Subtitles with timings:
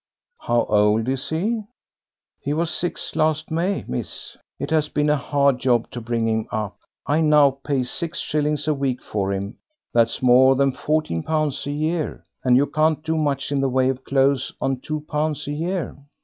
[0.39, 1.61] "How old is he?"
[2.39, 4.35] "He was six last May, miss.
[4.57, 6.75] It has been a hard job to bring him up.
[7.05, 9.59] I now pay six shillings a week for him,
[9.93, 13.89] that's more than fourteen pounds a year, and you can't do much in the way
[13.89, 15.95] of clothes on two pounds a year.